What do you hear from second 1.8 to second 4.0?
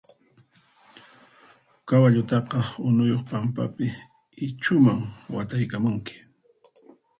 Kawallutaqa unuyuq pampapi